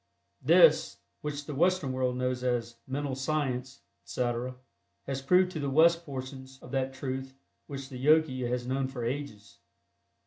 [0.41, 4.55] This, which the Western world knows as "Mental Science," etc.,
[5.05, 7.35] has proved to the West portions of that truth
[7.67, 9.59] which the Yogi has known for ages.